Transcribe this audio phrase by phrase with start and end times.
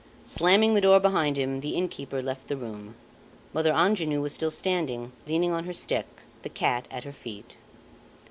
[0.25, 2.95] Slamming the door behind him, the innkeeper left the room.
[3.53, 6.07] Mother Angenoux was still standing, leaning on her stick,
[6.41, 7.55] the cat at her feet.